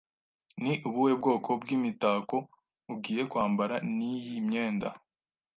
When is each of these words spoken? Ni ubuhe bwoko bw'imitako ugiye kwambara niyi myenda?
Ni 0.63 0.73
ubuhe 0.87 1.13
bwoko 1.19 1.49
bw'imitako 1.61 2.37
ugiye 2.93 3.23
kwambara 3.31 3.75
niyi 3.95 4.35
myenda? 4.47 4.89